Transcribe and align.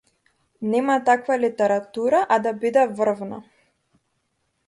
Нема 0.69 0.95
таква 1.09 1.35
литература, 1.43 2.19
а 2.35 2.39
да 2.47 2.51
биде 2.65 2.83
врвна. 3.01 3.39